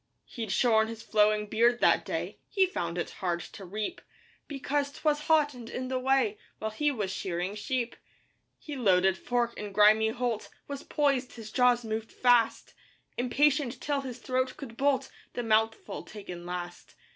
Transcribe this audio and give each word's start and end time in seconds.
He'd 0.25 0.51
shorn 0.51 0.87
his 0.87 1.03
flowing 1.03 1.45
beard 1.45 1.79
that 1.79 2.03
day 2.03 2.39
He 2.49 2.65
found 2.65 2.97
it 2.97 3.11
hard 3.11 3.39
to 3.41 3.63
reap 3.65 4.01
Because 4.47 4.91
'twas 4.91 5.19
hot 5.27 5.53
and 5.53 5.69
in 5.69 5.89
the 5.89 5.99
way 5.99 6.39
While 6.57 6.71
he 6.71 6.89
was 6.89 7.11
shearing 7.11 7.53
sheep. 7.53 7.95
His 8.57 8.77
loaded 8.79 9.15
fork 9.15 9.53
in 9.59 9.71
grimy 9.71 10.09
holt 10.09 10.49
Was 10.67 10.81
poised, 10.81 11.33
his 11.33 11.51
jaws 11.51 11.85
moved 11.85 12.11
fast, 12.11 12.73
Impatient 13.15 13.79
till 13.79 14.01
his 14.01 14.17
throat 14.17 14.57
could 14.57 14.75
bolt 14.75 15.11
The 15.33 15.43
mouthful 15.43 16.01
taken 16.01 16.47
last. 16.47 16.95